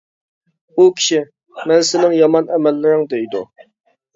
[0.79, 1.19] ئۇ كىشى:
[1.73, 3.45] مەن سېنىڭ يامان ئەمەللىرىڭ دەيدۇ.